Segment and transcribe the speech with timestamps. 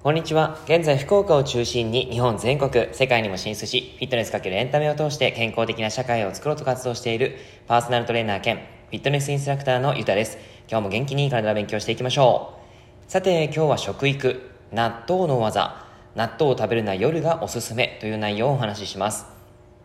[0.00, 0.60] こんにちは。
[0.64, 7.36] 現在、福岡を中心に日本全国、世界にも進出し、フィットネスかけるエンタメを通して健康的な社会を作ろうと活動している
[7.66, 10.38] パーソナルトレーナー兼フィットネスインストラクターのゆたです。
[10.70, 12.54] 今日も元気に体を勉強していきましょ
[13.08, 13.10] う。
[13.10, 15.84] さて、今日は食育、納豆の技、
[16.14, 19.37] 納豆を食べるな夜がおすすめという内容をお話しします。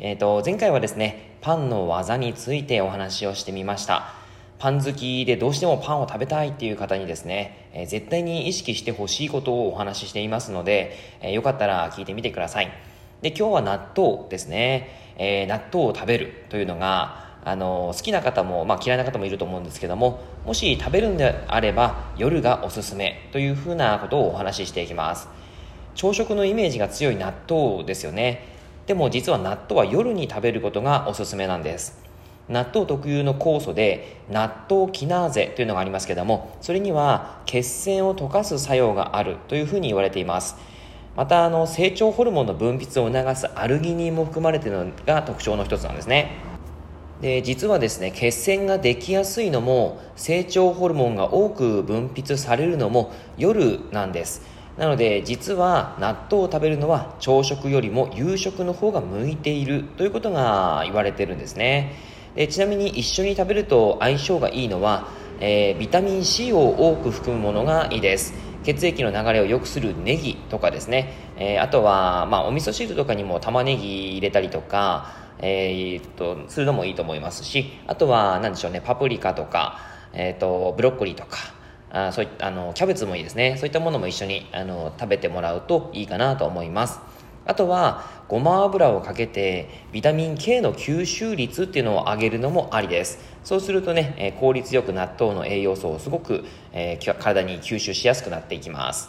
[0.00, 4.14] えっ、ー、と、前回はですね、パンの技についてお話をしてみました。
[4.60, 12.70] パン好きでどうしてもパンを食べたいっていう方にですね、えー、絶対に意識してほしいことをお話ししていますので、えー、よかったら聞いてみてください。
[13.22, 15.14] で、今日は納豆ですね。
[15.16, 25.28] えー、納豆を食べるというのが、あの好きな方も、まあ、嫌いな方もいると思うんですけどももし食べるんであれば夜がおすすめというふうなことをお話ししていきます
[25.94, 28.57] 朝食のイメージが強い納豆ですよね
[28.88, 32.02] でも実は納豆は夜に食べることがおすすめなんです。
[32.48, 40.56] 納豆特有の酵素で納豆キナーゼというのがありますけどもそれには血栓を溶かす作用があるというふうに言われています。
[41.16, 46.38] またあの成長ホルモンの分泌を促すアルギニンも含まれているのが特徴の一つなんですね。
[47.20, 54.57] で実はですね血栓ができやすいのも成長ホルモンが多く分泌されるのも夜なんです。
[54.78, 61.96] なので実は納豆を食べるのは朝食よりも夕食の方が向いているということが言われてるんですね。
[62.36, 65.08] でちなみに一緒に食べると相性がいいのは、
[65.40, 68.32] えー、ビタミン C を多く含むものがいいです。
[68.62, 79.80] 血液の流れを良くするネギとかですね、えー、あとは、まあ、お味噌汁とかにも玉ねぎ入れたりとか、えー、っとするのもいいと思いますしあとは何でしょうねパプリカとか、
[80.12, 81.38] えー、っとブロッコリーとか
[81.90, 83.56] あそういあのキャベツもいいですね。
[83.56, 87.00] そういったものも一緒にあの食べてもらうといいかなと思います。
[87.46, 93.18] あとはごま油をかけてビタミン K の吸収率っていうのを上げるのもありです。
[93.42, 99.08] そうするとね、え効率よく納豆の栄養素をすごく、えー、体に吸収しやすくなっていきます。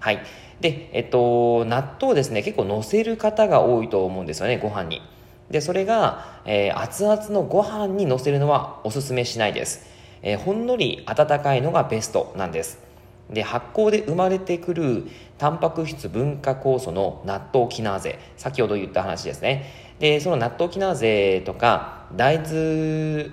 [0.00, 0.20] はい。
[0.60, 5.02] でえっと納豆ですね結構乗せる方が多いと思うんですよねご飯に。
[5.50, 9.93] でそれが、えー、熱々のご飯に乗せるのはおすすめしないです。
[10.24, 12.82] えー、ほんのり温かいのがベストなんです。
[13.30, 15.06] で発酵で生まれてくる
[15.38, 18.18] タンパク質分化酵素の納豆キナーゼ。
[18.36, 19.70] 先ほど言った話ですね。
[19.98, 22.48] でその納豆キナーゼとか大豆、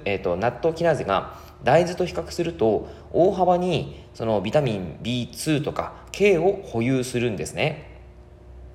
[0.06, 7.90] えーと、納豆キナーゼが大豆と比較すると大幅にそのビタミン B2 とか K を保有するんですね。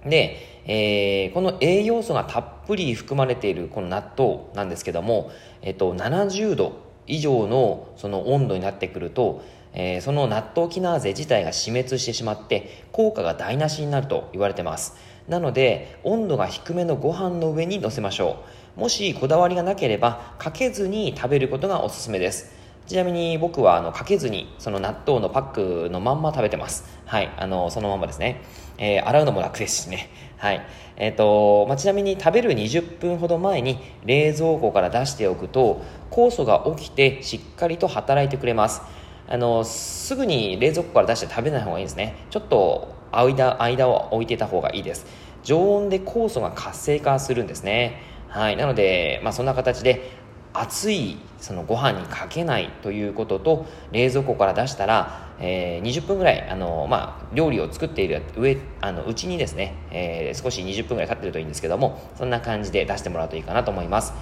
[0.05, 5.31] で、えー、この栄養素がたっぷり含まれているこの納豆なんですけども、
[5.63, 14.97] えっと、70度以上のその温度になってくると、えー、その納豆キナーゼ自体が死滅してしまって効果が台無しになると言われてます。
[15.29, 18.45] なので温度が低めのご飯の上に乗せましょ
[18.77, 18.81] う。
[18.81, 22.55] もしこだわりがなければかけずに食べることがおすすめです。
[22.87, 26.85] ちなみに僕はあのかけずにその納豆のパックのまんま食べてます。
[27.05, 27.31] はい。
[27.37, 28.43] あのそのまんまですね、
[28.79, 30.09] えー、洗うのも楽ですしね。
[30.39, 30.65] はい。
[30.97, 35.83] えーとまあ、ちなみに食べる20分ほど前に冷蔵庫から出しておくと
[36.17, 38.81] 酵素が起きてしっかりと働いてくれます。
[39.29, 42.17] あのすぐに冷蔵庫から出して食べない方がいいですね。
[42.31, 45.05] ちょっと間間を置いてた方がいいです。
[45.43, 48.01] 常温で酵素が活性化するんですね。
[48.29, 48.57] はい。
[48.57, 50.11] なので、まあ、そんな形で
[50.55, 64.15] 熱いそのご飯にかけないということと冷蔵庫から出したら、えー、20分ぐらいあの、まあ、料理を作っている上あのうちにですね、えー、少し20分ぐらい経ってるといいんですけどもそんな感じで出してもらうといいかなと思います。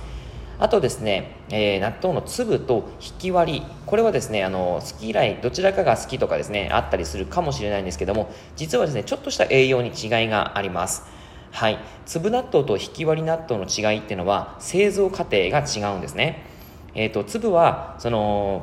[0.58, 3.62] あとですね、えー、納豆の粒と引き割り。
[3.86, 11.02] これはですねあの好き嫌いどちらかが好きとかですねあったりするかもしれないんですけども実はですねちょっとした栄養に違いがあります。
[11.50, 11.78] はい。
[12.06, 16.46] 粒納豆と引き割り納豆の違いっていうのは製造過程が違うんですね。
[16.94, 18.62] えっ、ー、と粒はその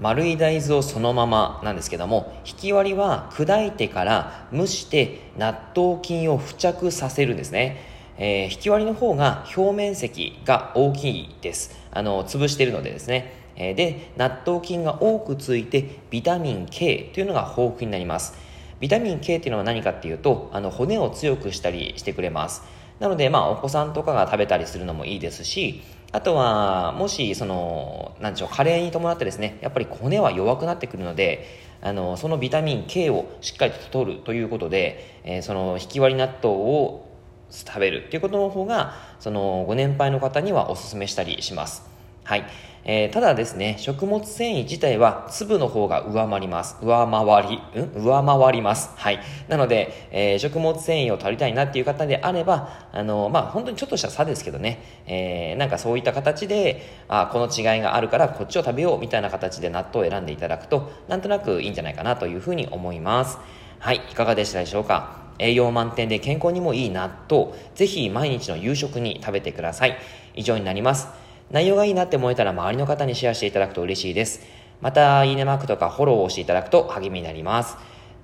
[0.00, 7.97] 丸い大豆をそのままなんですけども引き割りは砕いてから蒸して納豆菌を付着させるんですね。
[8.18, 11.78] えー、引き割りの方が表面積が大きいです。
[11.92, 13.32] あの、潰してるのでですね。
[13.56, 18.34] えー、で、納豆菌が多くついて、ビタミン K というのが豊富になります。
[18.80, 22.62] ビタミン K っていうのは何かっていうと、あの、骨を強くしたりしてくれます。
[23.00, 31.46] なので、まあ、お子さんとかが食べたりするのもいいですし、あとは、もし、その、なんでしょう、加齢に伴ってですね、やっぱり骨は弱くなってくるので、
[31.80, 37.07] あの、そのビタミン K をしっかりと取るということで、えー、その、引き割り納豆を
[37.50, 41.82] 食べるっていうことの方がそのご年配の方にはおすすめしたりします
[42.24, 42.44] はい。
[42.84, 46.76] えー、ただですね、食物繊維自体は粒の方が上回ります。
[46.82, 47.42] 上回
[47.74, 48.04] り、ん？
[48.04, 48.90] 上回ります。
[48.96, 49.20] はい。
[49.48, 63.38] なので、えー、食物繊維を取りたいなっていう方であれば、あの、まあ、本当にちょっとした差ですけどね、え、なんかそういった形で、あ、この違いがあるからこっちを食べようみたいな形で納豆を選んでいただくと、なんとなくいいんじゃないかなというふうに思います。
[63.78, 64.02] はい。
[64.10, 65.27] いかがでしたでしょうか？
[65.38, 69.96] 栄養満点で健康にもいい納豆、ぜひ毎日の夕食に食べてください。
[70.34, 71.08] 以上になります。
[71.50, 74.40] 内容がいいなって思えたら周りの方にシェアしていただくと嬉しいです。
[74.80, 77.76] また、いいねマークとかフォローをしていただくと励みになります。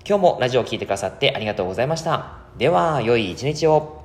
[0.06, 2.38] 今日もラジオを聴いてくださってありがとうございました。
[2.58, 4.03] では、良い一日を。